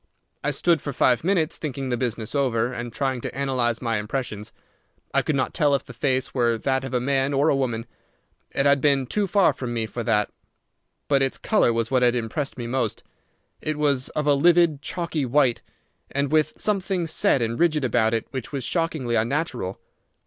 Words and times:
I 0.43 0.49
stood 0.49 0.81
for 0.81 0.93
five 0.93 1.23
minutes 1.23 1.59
thinking 1.59 1.89
the 1.89 1.95
business 1.95 2.33
over, 2.33 2.73
and 2.73 2.91
trying 2.91 3.21
to 3.21 3.37
analyze 3.37 3.83
my 3.83 3.99
impressions. 3.99 4.51
I 5.13 5.21
could 5.21 5.35
not 5.35 5.53
tell 5.53 5.75
if 5.75 5.83
the 5.85 5.93
face 5.93 6.33
were 6.33 6.57
that 6.57 6.83
of 6.83 6.95
a 6.95 6.99
man 6.99 7.33
or 7.35 7.49
a 7.49 7.55
woman. 7.55 7.85
It 8.49 8.65
had 8.65 8.81
been 8.81 9.05
too 9.05 9.27
far 9.27 9.53
from 9.53 9.75
me 9.75 9.85
for 9.85 10.01
that. 10.01 10.31
But 11.07 11.21
its 11.21 11.37
colour 11.37 11.71
was 11.71 11.91
what 11.91 12.01
had 12.01 12.15
impressed 12.15 12.57
me 12.57 12.65
most. 12.65 13.03
It 13.61 13.77
was 13.77 14.09
of 14.09 14.25
a 14.25 14.33
livid 14.33 14.81
chalky 14.81 15.23
white, 15.23 15.61
and 16.09 16.31
with 16.31 16.53
something 16.59 17.05
set 17.05 17.39
and 17.39 17.59
rigid 17.59 17.85
about 17.85 18.15
it 18.15 18.25
which 18.31 18.51
was 18.51 18.63
shockingly 18.63 19.13
unnatural. 19.13 19.79